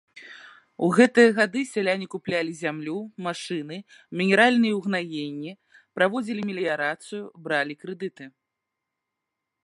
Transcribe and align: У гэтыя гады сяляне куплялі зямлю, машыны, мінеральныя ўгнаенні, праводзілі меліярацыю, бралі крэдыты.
У 0.85 0.87
гэтыя 0.99 1.33
гады 1.39 1.61
сяляне 1.73 2.05
куплялі 2.13 2.53
зямлю, 2.61 2.95
машыны, 3.27 3.77
мінеральныя 4.21 4.73
ўгнаенні, 4.79 5.53
праводзілі 5.99 6.41
меліярацыю, 6.51 7.21
бралі 7.49 7.73
крэдыты. 7.85 8.25